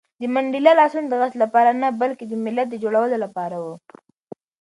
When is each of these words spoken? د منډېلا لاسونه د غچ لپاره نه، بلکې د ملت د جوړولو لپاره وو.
د 0.21 0.23
منډېلا 0.33 0.71
لاسونه 0.79 1.07
د 1.09 1.13
غچ 1.21 1.33
لپاره 1.43 1.69
نه، 1.81 1.87
بلکې 2.01 2.25
د 2.27 2.33
ملت 2.45 2.67
د 2.71 2.75
جوړولو 2.83 3.17
لپاره 3.25 3.55
وو. 3.63 3.75